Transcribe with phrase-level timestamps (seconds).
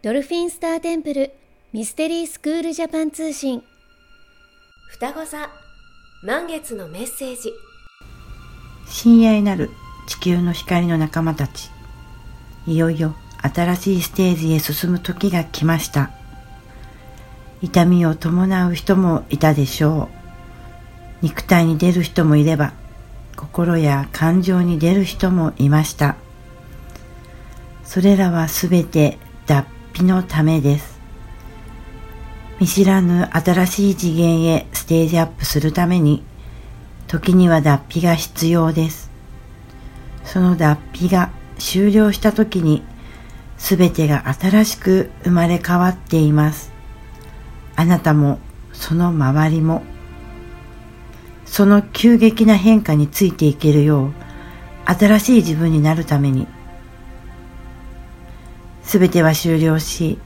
[0.00, 1.32] ドルフィンスターテンプル
[1.72, 3.64] ミステリースクールジャパン通信。
[4.90, 5.50] 双子座
[6.22, 7.52] 満月のメッセージ。
[8.86, 9.70] 親愛なる
[10.06, 11.72] 地球の光の仲間たち。
[12.68, 16.12] いよいよ新しいステージへ進む時が来ました。
[17.60, 20.08] 痛みを伴う人もいたでしょ
[21.22, 21.24] う。
[21.26, 22.72] 肉体に出る人もいれば
[23.34, 26.14] 心や感情に出る人もいました。
[27.82, 29.18] それらはすべて
[29.94, 30.98] 脱皮のためです。
[32.60, 36.22] 見知らぬ新しい次元へステージアップするために
[37.06, 39.10] 時には脱皮が必要です。
[40.24, 42.82] その脱皮が終了した時に
[43.56, 46.72] すべてが新しく生まれ変わっています。
[47.76, 48.38] あなたも
[48.72, 49.82] その周りも
[51.44, 54.12] その急激な変化についていけるよう
[54.84, 56.46] 新しい自分になるために
[58.88, 60.18] すべては終了し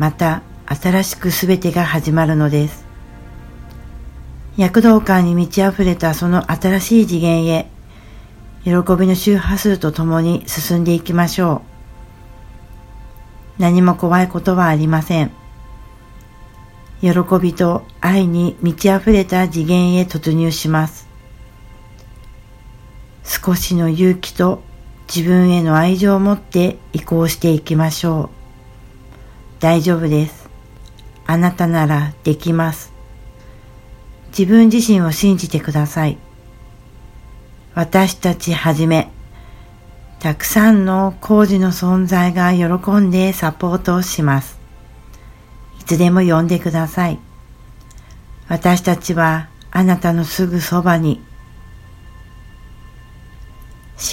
[0.00, 2.84] また新しくすべてが始まるのです。
[4.56, 7.70] 躍動感に満ち溢れたその新しい次元へ
[8.64, 11.62] 喜びの周波数とともに進んでいきましょ
[13.58, 13.62] う。
[13.62, 15.30] 何も怖いことはありません。
[17.00, 21.06] 喜びと愛に満ち溢れた次元へ突入します。
[23.22, 24.64] 少しの勇気と
[25.12, 28.30] 自分への愛情を持って移行していきましょ
[29.58, 29.60] う。
[29.60, 30.48] 大丈夫です。
[31.26, 32.92] あなたならできます。
[34.36, 36.18] 自分自身を信じてください。
[37.74, 39.10] 私たちはじめ、
[40.20, 44.58] たくさんの工事の存在が喜んでサポートをします。
[45.80, 47.18] いつでも呼んでください。
[48.48, 51.22] 私たちはあなたのすぐそばに。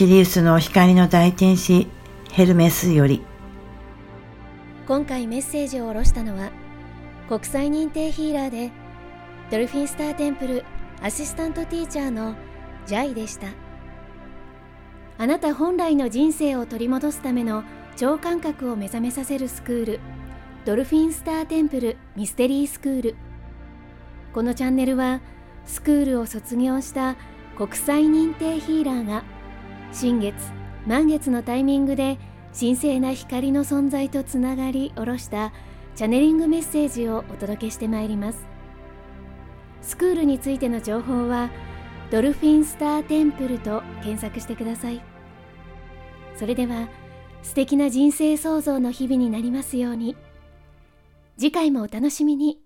[0.01, 1.87] シリウスの光の大天使
[2.31, 3.21] ヘルメスより。
[4.87, 6.49] 今回メッセージを下ろしたのは
[7.29, 8.71] 国際認定ヒーラーで
[9.51, 10.65] ドルフィンスターテンプル
[11.03, 12.33] アシスタントティーチャーの
[12.87, 13.49] ジャイでした
[15.19, 17.63] あなた本来の人生を取り戻すための
[17.95, 19.99] 超感覚を目覚めさせるスクール
[20.65, 23.15] ドルフィンスターテンプルミステリースクール
[24.33, 25.21] このチャンネルは
[25.67, 27.17] スクールを卒業した
[27.55, 29.23] 国際認定ヒーラーが
[29.91, 30.35] 新月
[30.85, 32.17] 満月のタイミングで
[32.57, 35.53] 神聖な光の存在とつながり下ろした
[35.95, 38.45] チャネリングメッセージをお届けしてまいります
[39.81, 41.49] スクールについての情報は
[42.11, 45.01] ドルフィンスターテンプルと検索してください
[46.35, 46.87] それでは
[47.43, 50.15] 素敵な人生創造の日々になりますように。
[51.37, 52.59] 次回もお楽しみに。